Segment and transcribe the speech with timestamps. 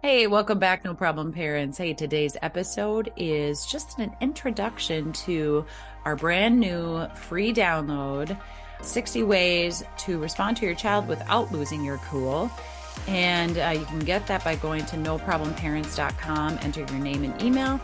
[0.00, 1.76] Hey, welcome back, No Problem Parents.
[1.76, 5.66] Hey, today's episode is just an introduction to
[6.04, 8.38] our brand new free download
[8.80, 12.48] 60 Ways to Respond to Your Child Without Losing Your Cool.
[13.08, 17.80] And uh, you can get that by going to noproblemparents.com, enter your name and email.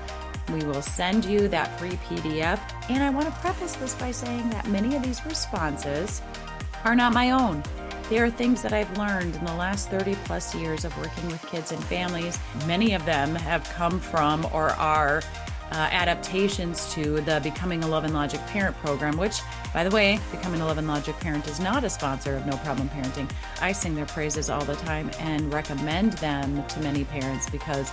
[0.52, 2.60] We will send you that free PDF.
[2.90, 6.22] And I want to preface this by saying that many of these responses
[6.84, 7.64] are not my own.
[8.11, 11.40] They are things that I've learned in the last 30 plus years of working with
[11.46, 12.39] kids and families.
[12.67, 15.22] Many of them have come from or are
[15.72, 19.40] uh, adaptations to the Becoming a Love and Logic Parent program, which,
[19.72, 22.59] by the way, Becoming a Love and Logic Parent is not a sponsor of No
[22.59, 23.29] Problem Parenting.
[23.62, 27.90] I sing their praises all the time and recommend them to many parents because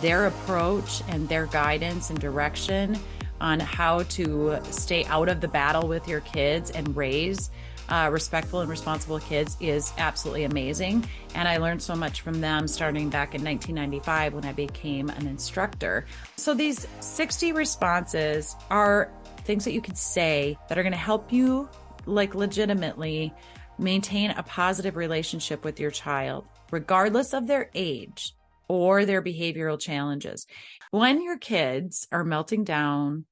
[0.00, 2.98] their approach and their guidance and direction
[3.42, 7.50] on how to stay out of the battle with your kids and raise
[7.90, 11.06] uh, respectful and responsible kids is absolutely amazing.
[11.34, 15.26] And I learned so much from them starting back in 1995 when I became an
[15.26, 16.06] instructor.
[16.36, 19.12] So these 60 responses are
[19.44, 21.68] things that you can say that are going to help you,
[22.06, 23.34] like, legitimately
[23.78, 28.34] maintain a positive relationship with your child, regardless of their age
[28.68, 30.46] or their behavioral challenges.
[30.90, 33.24] When your kids are melting down,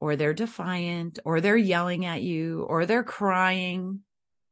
[0.00, 4.00] or they're defiant or they're yelling at you or they're crying,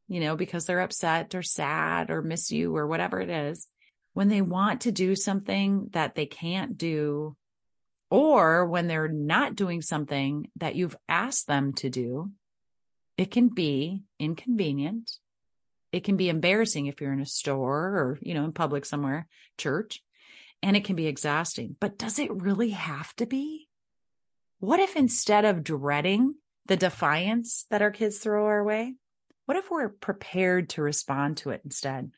[0.09, 3.69] you know, because they're upset or sad or miss you or whatever it is,
[4.13, 7.37] when they want to do something that they can't do,
[8.11, 12.31] or when they're not doing something that you've asked them to do,
[13.17, 15.11] it can be inconvenient.
[15.91, 19.27] It can be embarrassing if you're in a store or, you know, in public somewhere,
[19.59, 20.03] church,
[20.63, 21.77] and it can be exhausting.
[21.81, 23.69] But does it really have to be?
[24.65, 28.95] What if instead of dreading the defiance that our kids throw our way,
[29.45, 32.13] what if we're prepared to respond to it instead?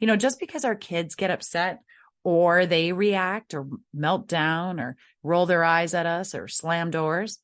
[0.00, 1.78] You know, just because our kids get upset
[2.24, 7.38] or they react or melt down or roll their eyes at us or slam doors,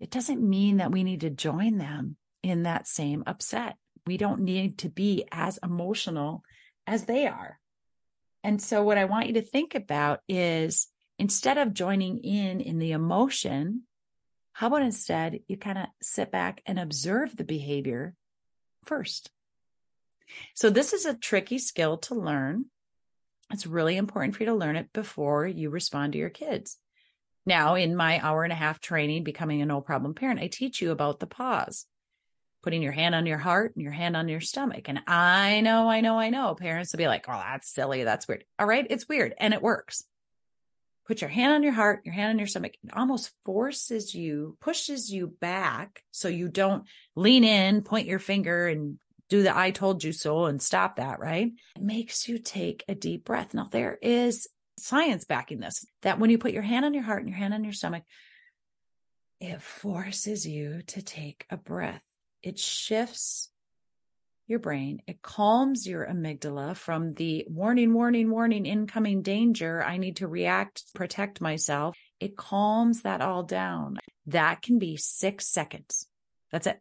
[0.00, 3.76] it doesn't mean that we need to join them in that same upset.
[4.06, 6.42] We don't need to be as emotional
[6.86, 7.58] as they are.
[8.44, 12.78] And so, what I want you to think about is instead of joining in in
[12.78, 13.82] the emotion,
[14.52, 18.14] how about instead you kind of sit back and observe the behavior
[18.84, 19.30] first?
[20.54, 22.66] So, this is a tricky skill to learn.
[23.52, 26.78] It's really important for you to learn it before you respond to your kids.
[27.44, 30.82] Now, in my hour and a half training, Becoming a No Problem Parent, I teach
[30.82, 31.86] you about the pause,
[32.64, 34.88] putting your hand on your heart and your hand on your stomach.
[34.88, 38.02] And I know, I know, I know parents will be like, oh, that's silly.
[38.02, 38.44] That's weird.
[38.58, 38.84] All right.
[38.90, 40.02] It's weird and it works
[41.06, 42.74] put your hand on your heart, your hand on your stomach.
[42.82, 46.84] It almost forces you, pushes you back so you don't
[47.14, 51.18] lean in, point your finger and do the I told you so and stop that,
[51.18, 51.52] right?
[51.76, 53.54] It makes you take a deep breath.
[53.54, 57.20] Now, there is science backing this that when you put your hand on your heart
[57.20, 58.04] and your hand on your stomach,
[59.40, 62.02] it forces you to take a breath.
[62.42, 63.50] It shifts
[64.46, 65.02] your brain.
[65.06, 69.82] It calms your amygdala from the warning, warning, warning, incoming danger.
[69.82, 71.96] I need to react, protect myself.
[72.20, 73.98] It calms that all down.
[74.26, 76.06] That can be six seconds.
[76.52, 76.80] That's it.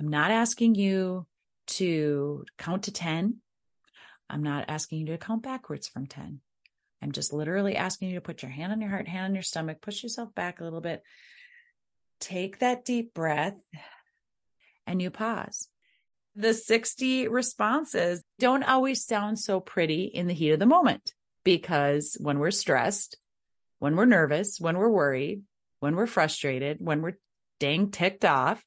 [0.00, 1.26] I'm not asking you
[1.68, 3.36] to count to 10.
[4.30, 6.40] I'm not asking you to count backwards from 10.
[7.00, 9.42] I'm just literally asking you to put your hand on your heart, hand on your
[9.42, 11.02] stomach, push yourself back a little bit.
[12.20, 13.54] Take that deep breath
[14.86, 15.68] and you pause
[16.38, 21.12] the 60 responses don't always sound so pretty in the heat of the moment
[21.42, 23.18] because when we're stressed,
[23.80, 25.42] when we're nervous, when we're worried,
[25.80, 27.18] when we're frustrated, when we're
[27.58, 28.64] dang ticked off,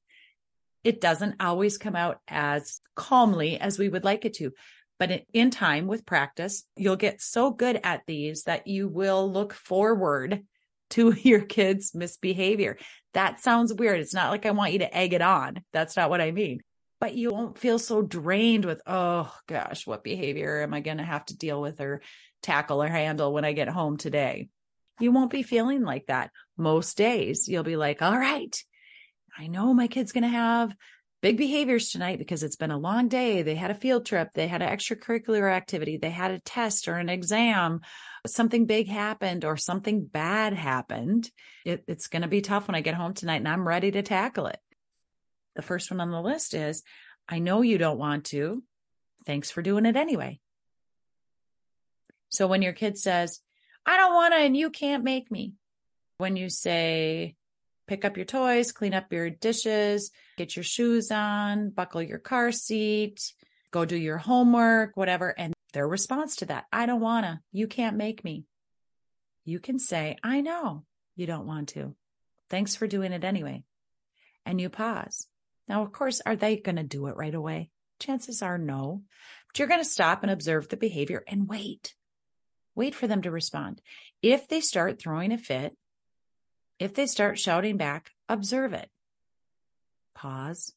[0.83, 4.51] it doesn't always come out as calmly as we would like it to.
[4.99, 9.53] But in time with practice, you'll get so good at these that you will look
[9.53, 10.43] forward
[10.89, 12.77] to your kids' misbehavior.
[13.13, 14.01] That sounds weird.
[14.01, 15.63] It's not like I want you to egg it on.
[15.71, 16.59] That's not what I mean
[17.01, 21.03] but you won't feel so drained with, oh gosh, what behavior am I going to
[21.03, 22.01] have to deal with or
[22.43, 24.49] tackle or handle when I get home today?
[24.99, 27.47] You won't be feeling like that most days.
[27.47, 28.55] You'll be like, all right,
[29.35, 30.75] I know my kid's going to have
[31.23, 33.41] big behaviors tonight because it's been a long day.
[33.41, 36.97] They had a field trip, they had an extracurricular activity, they had a test or
[36.97, 37.81] an exam,
[38.27, 41.31] something big happened or something bad happened.
[41.65, 44.03] It, it's going to be tough when I get home tonight and I'm ready to
[44.03, 44.59] tackle it.
[45.55, 46.83] The first one on the list is
[47.27, 48.63] I know you don't want to.
[49.25, 50.39] Thanks for doing it anyway.
[52.29, 53.39] So when your kid says,
[53.85, 55.53] I don't want to and you can't make me,
[56.17, 57.35] when you say,
[57.87, 62.51] pick up your toys, clean up your dishes, get your shoes on, buckle your car
[62.51, 63.33] seat,
[63.71, 67.39] go do your homework, whatever, and their response to that, I don't want to.
[67.51, 68.45] You can't make me.
[69.45, 71.95] You can say, I know you don't want to.
[72.49, 73.63] Thanks for doing it anyway.
[74.45, 75.27] And you pause.
[75.71, 77.69] Now, of course, are they going to do it right away?
[77.97, 79.03] Chances are no.
[79.47, 81.95] But you're going to stop and observe the behavior and wait.
[82.75, 83.81] Wait for them to respond.
[84.21, 85.77] If they start throwing a fit,
[86.77, 88.89] if they start shouting back, observe it.
[90.13, 90.73] Pause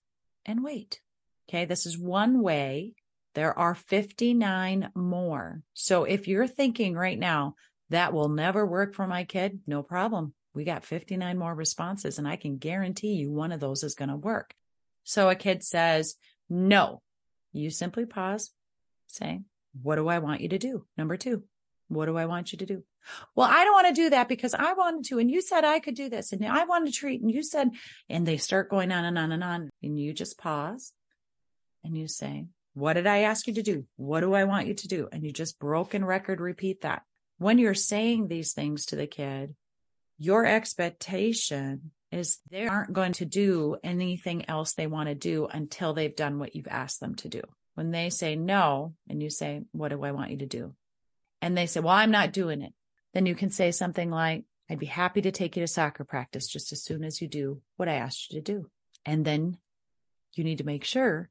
[0.46, 1.00] and wait.
[1.48, 2.94] Okay, this is one way.
[3.34, 5.60] There are 59 more.
[5.72, 7.56] So if you're thinking right now,
[7.90, 10.34] that will never work for my kid, no problem.
[10.54, 14.10] We got 59 more responses, and I can guarantee you one of those is going
[14.10, 14.54] to work.
[15.04, 16.16] So a kid says,
[16.48, 17.00] no.
[17.52, 18.50] You simply pause,
[19.06, 19.42] say,
[19.80, 20.84] what do I want you to do?
[20.98, 21.44] Number two,
[21.88, 22.82] what do I want you to do?
[23.34, 25.18] Well, I don't want to do that because I wanted to.
[25.18, 26.32] And you said I could do this.
[26.32, 27.20] And I wanted to treat.
[27.20, 27.70] And you said,
[28.08, 29.70] and they start going on and on and on.
[29.82, 30.92] And you just pause
[31.84, 33.84] and you say, what did I ask you to do?
[33.96, 35.08] What do I want you to do?
[35.12, 37.02] And you just broken record repeat that.
[37.38, 39.54] When you're saying these things to the kid,
[40.18, 45.92] your expectation is they aren't going to do anything else they want to do until
[45.92, 47.42] they've done what you've asked them to do.
[47.74, 50.74] When they say no, and you say, What do I want you to do?
[51.42, 52.72] And they say, Well, I'm not doing it.
[53.14, 56.46] Then you can say something like, I'd be happy to take you to soccer practice
[56.46, 58.70] just as soon as you do what I asked you to do.
[59.04, 59.58] And then
[60.34, 61.28] you need to make sure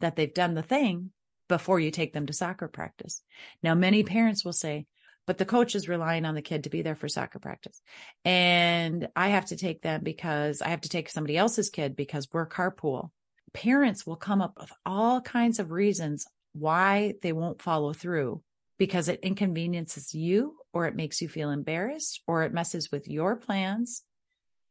[0.00, 1.10] that they've done the thing
[1.48, 3.22] before you take them to soccer practice.
[3.62, 4.86] Now, many parents will say,
[5.26, 7.80] but the coach is relying on the kid to be there for soccer practice.
[8.24, 12.28] And I have to take them because I have to take somebody else's kid because
[12.32, 13.10] we're carpool.
[13.52, 18.42] Parents will come up with all kinds of reasons why they won't follow through
[18.78, 23.36] because it inconveniences you or it makes you feel embarrassed or it messes with your
[23.36, 24.02] plans.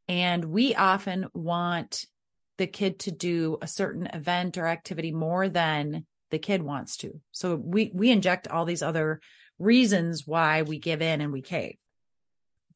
[0.08, 2.06] And we often want
[2.58, 7.20] the kid to do a certain event or activity more than the kid wants to.
[7.32, 9.20] So we we inject all these other
[9.60, 11.78] reasons why we give in and we cave.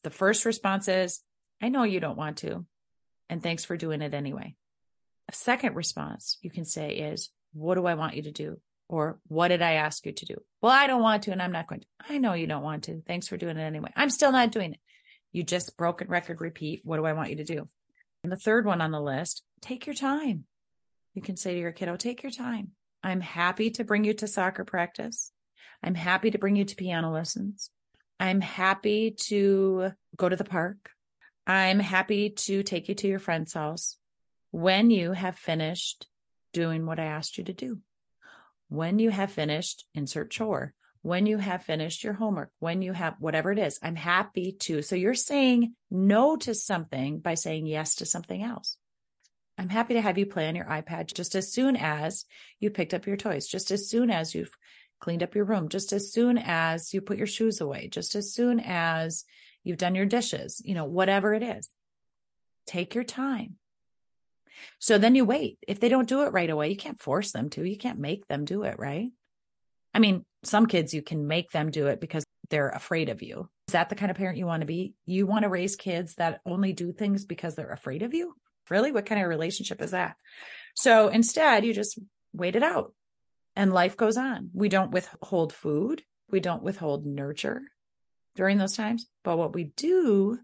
[0.04, 1.22] The first response is,
[1.62, 2.66] I know you don't want to,
[3.30, 4.56] and thanks for doing it anyway.
[5.28, 8.60] A second response you can say is, What do I want you to do?
[8.88, 10.36] Or what did I ask you to do?
[10.62, 11.88] Well, I don't want to, and I'm not going to.
[12.10, 13.04] I know you don't want to.
[13.06, 13.92] Thanks for doing it anyway.
[13.96, 14.80] I'm still not doing it.
[15.32, 16.82] You just broken record repeat.
[16.84, 17.70] What do I want you to do?
[18.24, 20.46] And the third one on the list, take your time.
[21.14, 22.70] You can say to your kiddo, take your time.
[23.04, 25.32] I'm happy to bring you to soccer practice.
[25.84, 27.72] I'm happy to bring you to piano lessons.
[28.20, 30.92] I'm happy to go to the park.
[31.48, 33.98] I'm happy to take you to your friend's house
[34.52, 36.08] when you have finished
[36.54, 37.80] doing what I asked you to do.
[38.68, 40.74] When you have finished, insert chore.
[41.02, 44.82] When you have finished your homework, when you have whatever it is, I'm happy to.
[44.82, 48.78] So you're saying no to something by saying yes to something else.
[49.58, 52.26] I'm happy to have you play on your iPad just as soon as
[52.60, 54.56] you picked up your toys, just as soon as you've
[55.00, 58.34] cleaned up your room, just as soon as you put your shoes away, just as
[58.34, 59.26] soon as
[59.64, 61.70] you've done your dishes, you know, whatever it is.
[62.68, 63.56] Take your time.
[64.80, 65.58] So then you wait.
[65.68, 67.64] If they don't do it right away, you can't force them to.
[67.64, 69.10] You can't make them do it, right?
[69.94, 73.50] I mean, some kids you can make them do it because they're afraid of you.
[73.68, 74.94] Is that the kind of parent you want to be?
[75.06, 78.36] You want to raise kids that only do things because they're afraid of you?
[78.70, 78.92] Really?
[78.92, 80.16] What kind of relationship is that?
[80.76, 82.00] So instead, you just
[82.34, 82.94] wait it out
[83.56, 84.50] and life goes on.
[84.54, 86.04] We don't withhold food.
[86.30, 87.62] We don't withhold nurture
[88.36, 89.08] during those times.
[89.24, 90.40] But what we do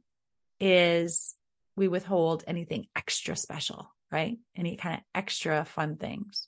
[0.60, 1.36] is
[1.76, 4.38] we withhold anything extra special, right?
[4.56, 6.48] Any kind of extra fun things.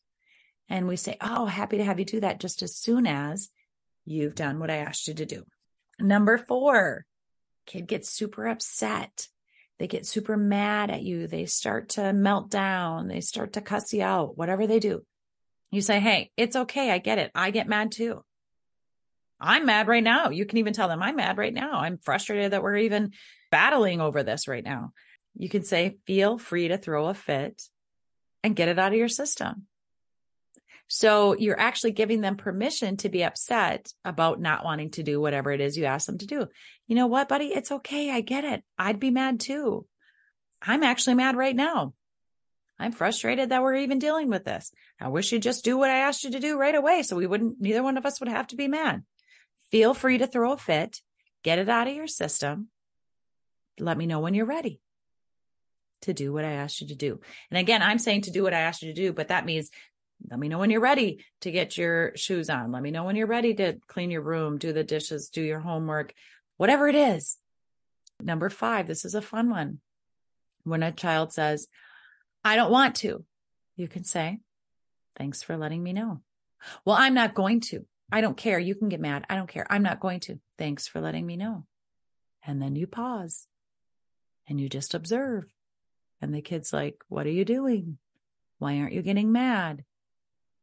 [0.70, 3.50] And we say, Oh, happy to have you do that just as soon as
[4.06, 5.44] you've done what I asked you to do.
[6.00, 7.06] Number four,
[7.66, 9.28] kid gets super upset.
[9.80, 11.28] They get super mad at you.
[11.28, 13.08] They start to melt down.
[13.08, 15.06] They start to cuss you out, whatever they do.
[15.72, 16.92] You say, Hey, it's okay.
[16.92, 17.32] I get it.
[17.36, 18.24] I get mad too.
[19.40, 20.30] I'm mad right now.
[20.30, 21.80] You can even tell them I'm mad right now.
[21.80, 23.12] I'm frustrated that we're even
[23.52, 24.94] battling over this right now.
[25.38, 27.62] You can say, feel free to throw a fit
[28.44, 29.68] and get it out of your system.
[30.88, 35.52] So you're actually giving them permission to be upset about not wanting to do whatever
[35.52, 36.48] it is you ask them to do.
[36.88, 37.48] You know what, buddy?
[37.48, 38.10] It's okay.
[38.10, 38.64] I get it.
[38.80, 39.86] I'd be mad too.
[40.62, 41.94] I'm actually mad right now.
[42.80, 44.72] I'm frustrated that we're even dealing with this.
[45.00, 47.28] I wish you'd just do what I asked you to do right away so we
[47.28, 49.04] wouldn't, neither one of us would have to be mad.
[49.72, 51.02] Feel free to throw a fit,
[51.44, 52.70] get it out of your system.
[53.80, 54.80] Let me know when you're ready
[56.02, 57.20] to do what I asked you to do.
[57.50, 59.72] And again, I'm saying to do what I asked you to do, but that means
[60.30, 62.72] let me know when you're ready to get your shoes on.
[62.72, 65.60] Let me know when you're ready to clean your room, do the dishes, do your
[65.60, 66.14] homework,
[66.58, 67.38] whatever it is.
[68.22, 69.80] Number five, this is a fun one.
[70.64, 71.68] When a child says,
[72.48, 73.26] I don't want to.
[73.76, 74.40] You can say,
[75.18, 76.22] thanks for letting me know.
[76.86, 77.86] Well, I'm not going to.
[78.10, 78.58] I don't care.
[78.58, 79.26] You can get mad.
[79.30, 79.68] I don't care.
[79.70, 80.40] I'm not going to.
[80.58, 81.66] Thanks for letting me know.
[82.46, 83.48] And then you pause
[84.48, 85.44] and you just observe.
[86.22, 87.98] And the kid's like, What are you doing?
[88.60, 89.84] Why aren't you getting mad?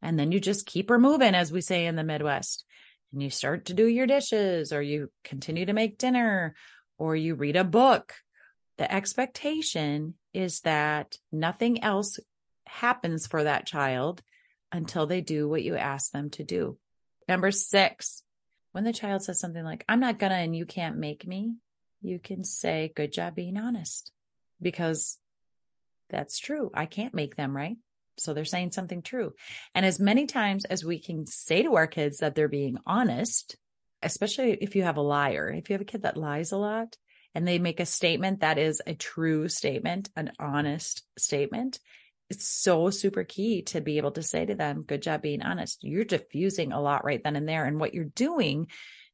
[0.01, 2.65] And then you just keep her moving, as we say in the Midwest.
[3.13, 6.55] And you start to do your dishes, or you continue to make dinner,
[6.97, 8.13] or you read a book.
[8.77, 12.19] The expectation is that nothing else
[12.65, 14.21] happens for that child
[14.71, 16.77] until they do what you ask them to do.
[17.27, 18.23] Number six,
[18.73, 21.55] when the child says something like, I'm not gonna and you can't make me,
[22.01, 24.11] you can say, Good job being honest.
[24.61, 25.17] Because
[26.09, 26.71] that's true.
[26.73, 27.77] I can't make them, right?
[28.17, 29.33] So they're saying something true.
[29.73, 33.57] And as many times as we can say to our kids that they're being honest,
[34.01, 36.95] especially if you have a liar, if you have a kid that lies a lot
[37.35, 41.79] and they make a statement that is a true statement, an honest statement,
[42.29, 45.83] it's so super key to be able to say to them, good job being honest.
[45.83, 47.65] You're diffusing a lot right then and there.
[47.65, 48.67] And what you're doing,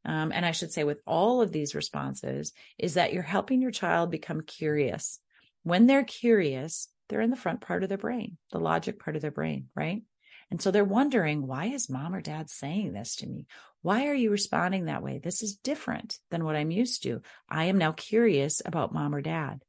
[0.06, 3.72] um, and I should say with all of these responses, is that you're helping your
[3.72, 5.20] child become curious.
[5.63, 9.22] When they're curious, they're in the front part of their brain, the logic part of
[9.22, 10.04] their brain, right?
[10.50, 13.46] And so they're wondering, why is mom or dad saying this to me?
[13.81, 15.17] Why are you responding that way?
[15.17, 17.21] This is different than what I'm used to.
[17.50, 19.63] I am now curious about mom or dad,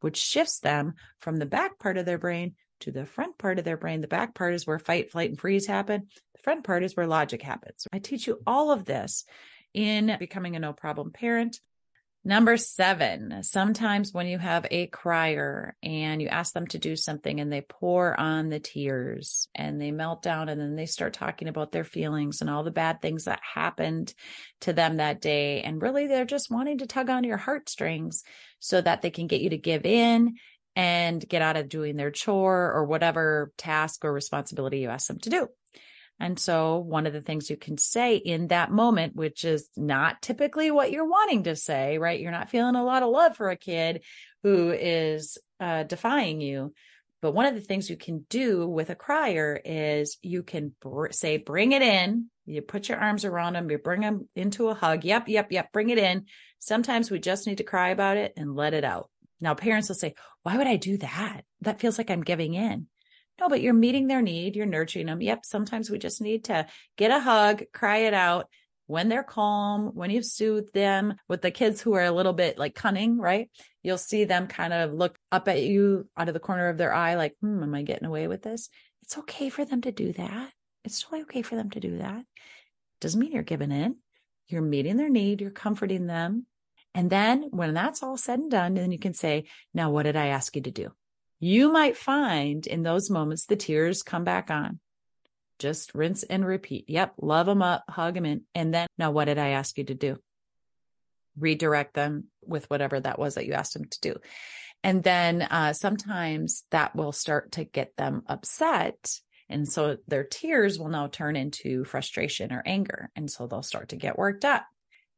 [0.00, 3.64] which shifts them from the back part of their brain to the front part of
[3.64, 4.00] their brain.
[4.00, 6.08] The back part is where fight, flight, and freeze happen.
[6.34, 7.86] The front part is where logic happens.
[7.92, 9.24] I teach you all of this
[9.74, 11.60] in becoming a no problem parent.
[12.26, 17.38] Number seven, sometimes when you have a crier and you ask them to do something
[17.38, 21.46] and they pour on the tears and they melt down and then they start talking
[21.46, 24.12] about their feelings and all the bad things that happened
[24.62, 25.62] to them that day.
[25.62, 28.24] And really, they're just wanting to tug on your heartstrings
[28.58, 30.34] so that they can get you to give in
[30.74, 35.20] and get out of doing their chore or whatever task or responsibility you ask them
[35.20, 35.48] to do.
[36.18, 40.22] And so one of the things you can say in that moment, which is not
[40.22, 42.18] typically what you're wanting to say, right?
[42.18, 44.02] You're not feeling a lot of love for a kid
[44.42, 46.72] who is uh, defying you.
[47.20, 51.10] But one of the things you can do with a crier is you can br-
[51.10, 52.30] say, bring it in.
[52.44, 55.04] You put your arms around them, you bring them into a hug.
[55.04, 56.26] Yep, yep, yep, bring it in.
[56.60, 59.10] Sometimes we just need to cry about it and let it out.
[59.40, 61.42] Now, parents will say, why would I do that?
[61.62, 62.86] That feels like I'm giving in.
[63.38, 64.56] No, but you're meeting their need.
[64.56, 65.20] You're nurturing them.
[65.20, 65.44] Yep.
[65.44, 66.66] Sometimes we just need to
[66.96, 68.48] get a hug, cry it out
[68.86, 72.56] when they're calm, when you've soothed them with the kids who are a little bit
[72.56, 73.50] like cunning, right?
[73.82, 76.94] You'll see them kind of look up at you out of the corner of their
[76.94, 78.68] eye, like, hmm, am I getting away with this?
[79.02, 80.52] It's okay for them to do that.
[80.84, 82.24] It's totally okay for them to do that.
[83.00, 83.96] Doesn't mean you're giving in.
[84.48, 85.40] You're meeting their need.
[85.40, 86.46] You're comforting them.
[86.94, 90.16] And then when that's all said and done, then you can say, now what did
[90.16, 90.92] I ask you to do?
[91.38, 94.80] You might find in those moments the tears come back on.
[95.58, 96.84] Just rinse and repeat.
[96.88, 97.14] Yep.
[97.20, 98.42] Love them up, hug them in.
[98.54, 100.18] And then now what did I ask you to do?
[101.38, 104.16] Redirect them with whatever that was that you asked them to do.
[104.82, 109.18] And then uh, sometimes that will start to get them upset.
[109.48, 113.10] And so their tears will now turn into frustration or anger.
[113.16, 114.64] And so they'll start to get worked up.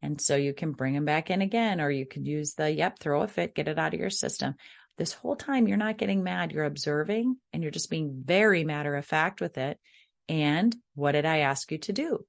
[0.00, 2.98] And so you can bring them back in again, or you could use the, yep,
[2.98, 4.54] throw a fit, get it out of your system.
[4.96, 8.94] This whole time you're not getting mad, you're observing and you're just being very matter
[8.96, 9.78] of fact with it.
[10.28, 12.24] And what did I ask you to do?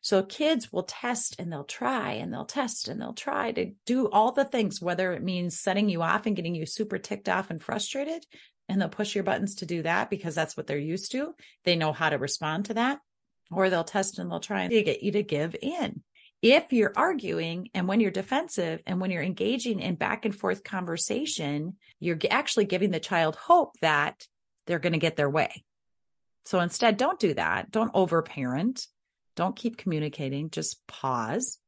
[0.00, 4.08] So kids will test and they'll try and they'll test and they'll try to do
[4.08, 7.50] all the things, whether it means setting you off and getting you super ticked off
[7.50, 8.24] and frustrated.
[8.68, 11.34] And they'll push your buttons to do that because that's what they're used to.
[11.64, 12.98] They know how to respond to that.
[13.50, 16.02] Or they'll test and they'll try to get you to give in
[16.44, 20.62] if you're arguing and when you're defensive and when you're engaging in back and forth
[20.62, 24.26] conversation, you're actually giving the child hope that
[24.66, 25.64] they're going to get their way.
[26.44, 27.70] So instead, don't do that.
[27.70, 28.86] Don't overparent.
[29.36, 30.50] Don't keep communicating.
[30.50, 31.58] Just pause.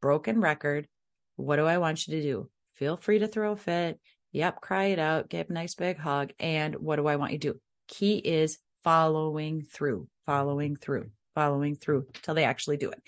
[0.00, 0.88] Broken record.
[1.36, 2.50] What do I want you to do?
[2.76, 4.00] Feel free to throw a fit.
[4.32, 6.32] Yep, cry it out, give a nice big hug.
[6.40, 7.60] And what do I want you to do?
[7.86, 13.02] Key is following through, following through, following through till they actually do it.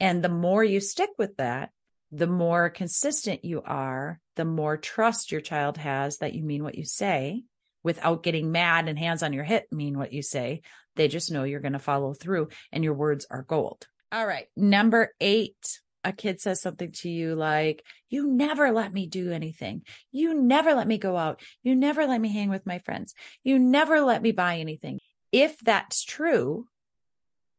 [0.00, 1.70] And the more you stick with that,
[2.10, 6.76] the more consistent you are, the more trust your child has that you mean what
[6.76, 7.44] you say
[7.82, 10.62] without getting mad and hands on your hip mean what you say.
[10.96, 13.86] They just know you're going to follow through and your words are gold.
[14.12, 14.46] All right.
[14.56, 19.82] Number eight, a kid says something to you like, you never let me do anything.
[20.12, 21.40] You never let me go out.
[21.62, 23.14] You never let me hang with my friends.
[23.42, 25.00] You never let me buy anything.
[25.32, 26.68] If that's true,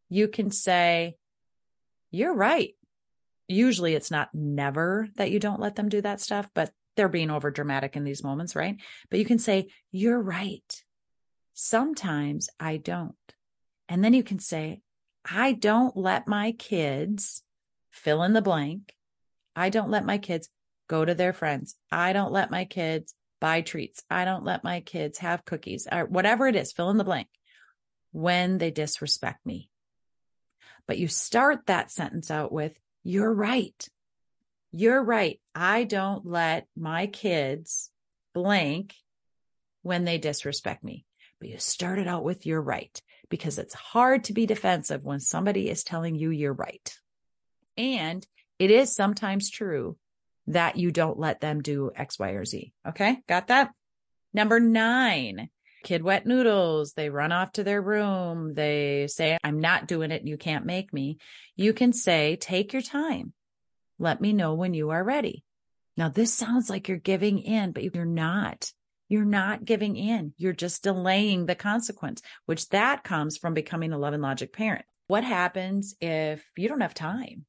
[0.09, 1.15] you can say,
[2.15, 2.73] you're right.
[3.47, 7.29] Usually it's not never that you don't let them do that stuff, but they're being
[7.29, 8.77] over dramatic in these moments, right?
[9.09, 10.83] But you can say, You're right.
[11.53, 13.15] Sometimes I don't.
[13.87, 14.81] And then you can say,
[15.29, 17.43] I don't let my kids
[17.91, 18.93] fill in the blank.
[19.55, 20.49] I don't let my kids
[20.87, 21.75] go to their friends.
[21.91, 24.03] I don't let my kids buy treats.
[24.09, 27.27] I don't let my kids have cookies or whatever it is, fill in the blank
[28.11, 29.69] when they disrespect me.
[30.87, 32.73] But you start that sentence out with,
[33.03, 33.87] you're right.
[34.71, 35.39] You're right.
[35.53, 37.89] I don't let my kids
[38.33, 38.93] blank
[39.81, 41.05] when they disrespect me.
[41.39, 45.69] But you started out with you're right because it's hard to be defensive when somebody
[45.69, 46.97] is telling you you're right.
[47.77, 48.25] And
[48.59, 49.97] it is sometimes true
[50.47, 52.71] that you don't let them do X, Y, or Z.
[52.87, 53.19] Okay.
[53.27, 53.71] Got that?
[54.33, 55.49] Number nine,
[55.85, 56.93] kid wet noodles.
[56.93, 58.53] They run off to their room.
[58.53, 60.27] They say, I'm not doing it.
[60.27, 61.19] You can't make me.
[61.55, 63.31] You can say, take your time.
[63.97, 65.45] Let me know when you are ready.
[65.95, 68.69] Now, this sounds like you're giving in, but you're not.
[69.07, 70.33] You're not giving in.
[70.37, 74.83] You're just delaying the consequence, which that comes from becoming a love and logic parent.
[75.07, 77.45] What happens if you don't have time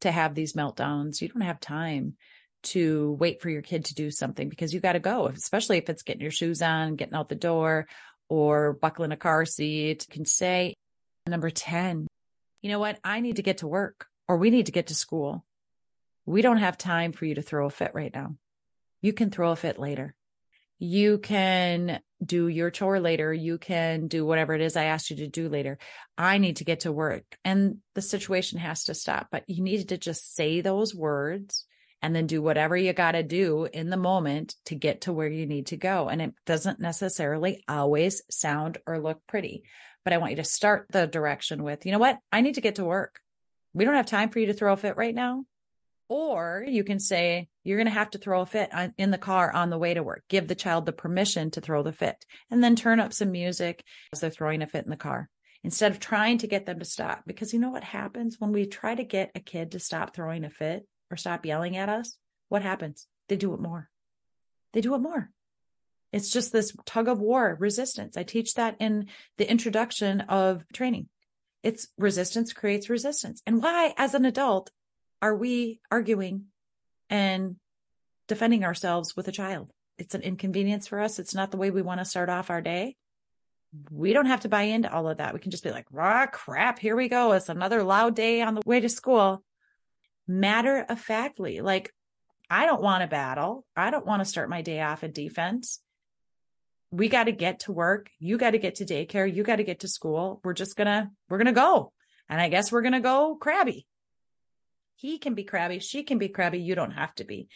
[0.00, 1.20] to have these meltdowns?
[1.20, 2.14] You don't have time
[2.62, 5.88] to wait for your kid to do something because you got to go, especially if
[5.88, 7.86] it's getting your shoes on, getting out the door,
[8.28, 10.06] or buckling a car seat.
[10.08, 10.74] You can say,
[11.26, 12.06] number 10,
[12.62, 12.98] you know what?
[13.04, 15.44] I need to get to work or we need to get to school.
[16.24, 18.36] We don't have time for you to throw a fit right now.
[19.00, 20.14] You can throw a fit later.
[20.78, 23.32] You can do your chore later.
[23.34, 25.78] You can do whatever it is I asked you to do later.
[26.16, 29.88] I need to get to work and the situation has to stop, but you need
[29.88, 31.66] to just say those words
[32.02, 35.28] and then do whatever you got to do in the moment to get to where
[35.28, 36.08] you need to go.
[36.08, 39.62] And it doesn't necessarily always sound or look pretty,
[40.04, 42.18] but I want you to start the direction with, you know what?
[42.32, 43.20] I need to get to work.
[43.72, 45.44] We don't have time for you to throw a fit right now.
[46.08, 49.50] Or you can say, you're going to have to throw a fit in the car
[49.50, 50.24] on the way to work.
[50.28, 52.16] Give the child the permission to throw the fit
[52.50, 53.82] and then turn up some music
[54.12, 55.30] as they're throwing a fit in the car
[55.64, 57.22] instead of trying to get them to stop.
[57.26, 60.44] Because you know what happens when we try to get a kid to stop throwing
[60.44, 62.16] a fit or stop yelling at us?
[62.48, 63.06] What happens?
[63.28, 63.88] They do it more.
[64.72, 65.30] They do it more.
[66.12, 68.16] It's just this tug of war resistance.
[68.16, 69.06] I teach that in
[69.38, 71.08] the introduction of training.
[71.62, 73.40] It's resistance creates resistance.
[73.46, 74.70] And why, as an adult,
[75.22, 76.46] are we arguing
[77.08, 77.56] and
[78.26, 79.70] defending ourselves with a child?
[79.96, 81.18] It's an inconvenience for us.
[81.18, 82.96] It's not the way we want to start off our day.
[83.90, 85.32] We don't have to buy into all of that.
[85.32, 87.32] We can just be like, raw crap, here we go.
[87.32, 89.42] It's another loud day on the way to school.
[90.26, 91.92] Matter of factly, like,
[92.48, 93.64] I don't want to battle.
[93.76, 95.80] I don't want to start my day off in defense.
[96.90, 98.10] We got to get to work.
[98.18, 99.32] You got to get to daycare.
[99.32, 100.40] You got to get to school.
[100.44, 101.92] We're just gonna, we're gonna go.
[102.28, 103.86] And I guess we're gonna go crabby.
[104.96, 105.78] He can be crabby.
[105.78, 106.60] She can be crabby.
[106.60, 107.48] You don't have to be.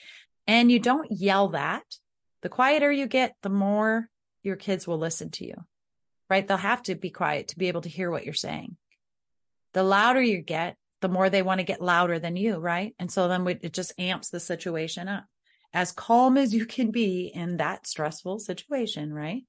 [0.46, 1.84] And you don't yell that.
[2.42, 4.08] The quieter you get, the more
[4.42, 5.54] your kids will listen to you,
[6.30, 6.46] right?
[6.46, 8.76] They'll have to be quiet to be able to hear what you're saying.
[9.74, 12.94] The louder you get, the more they want to get louder than you, right?
[12.98, 15.24] And so then we, it just amps the situation up.
[15.72, 19.42] As calm as you can be in that stressful situation, right?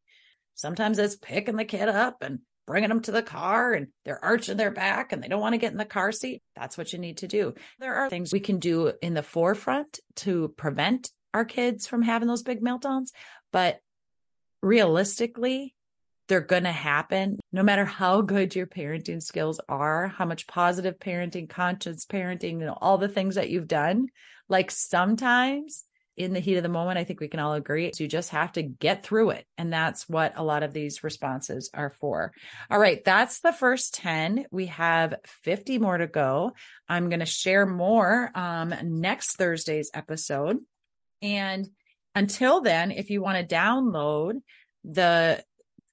[0.56, 4.58] Sometimes it's picking the kid up and bringing them to the car and they're arching
[4.58, 6.44] their back and they don't want to get in the car seat.
[6.56, 7.54] That's what you need to do.
[7.80, 12.28] There are things we can do in the forefront to prevent our kids from having
[12.28, 13.12] those big meltdowns.
[13.54, 13.80] But
[14.62, 15.76] realistically,
[16.28, 21.00] they're going to happen no matter how good your parenting skills are, how much positive
[21.00, 24.08] parenting, conscious parenting, you know, all the things that you've done.
[24.50, 25.86] Like sometimes
[26.18, 27.92] in the heat of the moment, I think we can all agree.
[27.94, 29.46] So you just have to get through it.
[29.58, 32.34] And that's what a lot of these responses are for.
[32.72, 33.04] All right.
[33.04, 34.46] That's the first 10.
[34.52, 36.54] We have 50 more to go.
[36.90, 40.58] I'm going to share more um, next Thursday's episode.
[41.22, 41.68] And
[42.16, 44.42] until then, if you want to download
[44.84, 45.44] the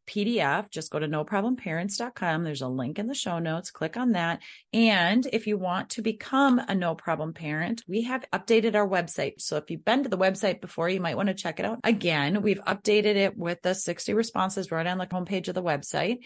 [0.06, 2.44] PDF, just go to noproblemparents.com.
[2.44, 3.70] There's a link in the show notes.
[3.70, 4.40] Click on that.
[4.72, 9.40] And if you want to become a no problem parent, we have updated our website.
[9.40, 11.80] So if you've been to the website before, you might want to check it out.
[11.84, 16.18] Again, we've updated it with the 60 responses right on the homepage of the website.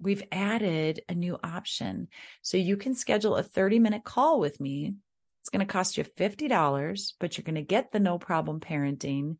[0.00, 2.08] We've added a new option.
[2.42, 4.94] So you can schedule a 30 minute call with me.
[5.40, 9.36] It's going to cost you $50, but you're going to get the no problem parenting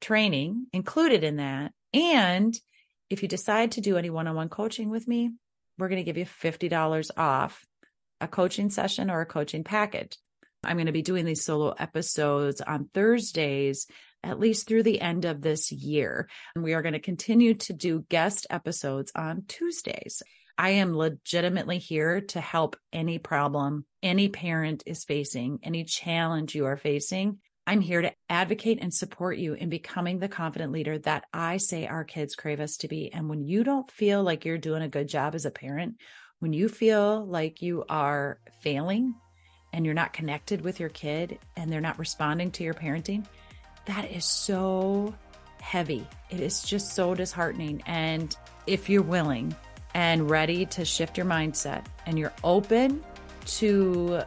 [0.00, 1.72] training included in that.
[1.94, 2.54] And
[3.12, 5.32] if you decide to do any one on one coaching with me,
[5.78, 7.66] we're going to give you $50 off
[8.20, 10.16] a coaching session or a coaching package.
[10.64, 13.86] I'm going to be doing these solo episodes on Thursdays,
[14.22, 16.28] at least through the end of this year.
[16.54, 20.22] And we are going to continue to do guest episodes on Tuesdays.
[20.56, 26.66] I am legitimately here to help any problem any parent is facing, any challenge you
[26.66, 27.38] are facing.
[27.64, 31.86] I'm here to advocate and support you in becoming the confident leader that I say
[31.86, 33.12] our kids crave us to be.
[33.12, 35.96] And when you don't feel like you're doing a good job as a parent,
[36.42, 39.14] When you feel like you are failing
[39.72, 43.24] and you're not connected with your kid and they're not responding to your parenting,
[43.86, 45.14] that is so
[45.60, 46.04] heavy.
[46.30, 47.80] It is just so disheartening.
[47.86, 49.54] And if you're willing
[49.94, 53.04] and ready to shift your mindset and you're open
[53.46, 54.22] to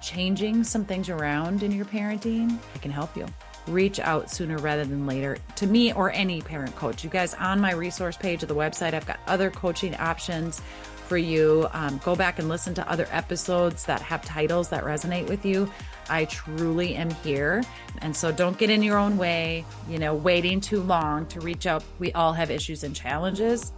[0.00, 3.26] changing some things around in your parenting, I can help you.
[3.66, 7.04] Reach out sooner rather than later to me or any parent coach.
[7.04, 10.62] You guys, on my resource page of the website, I've got other coaching options
[11.08, 11.66] for you.
[11.72, 15.70] Um, go back and listen to other episodes that have titles that resonate with you.
[16.08, 17.62] I truly am here.
[18.00, 21.66] And so don't get in your own way, you know, waiting too long to reach
[21.66, 21.82] out.
[21.98, 23.72] We all have issues and challenges.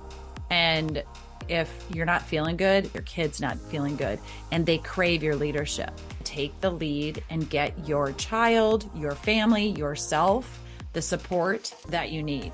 [0.50, 1.02] And
[1.50, 4.18] if you're not feeling good, your kid's not feeling good,
[4.52, 5.90] and they crave your leadership.
[6.24, 10.60] Take the lead and get your child, your family, yourself
[10.92, 12.52] the support that you need.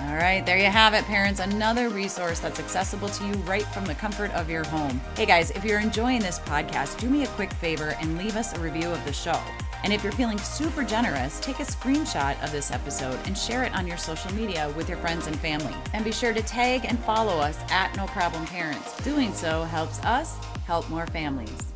[0.00, 1.38] All right, there you have it, parents.
[1.38, 5.00] Another resource that's accessible to you right from the comfort of your home.
[5.16, 8.56] Hey guys, if you're enjoying this podcast, do me a quick favor and leave us
[8.56, 9.40] a review of the show.
[9.84, 13.74] And if you're feeling super generous, take a screenshot of this episode and share it
[13.74, 15.74] on your social media with your friends and family.
[15.92, 18.96] And be sure to tag and follow us at No Problem Parents.
[19.04, 21.73] Doing so helps us help more families.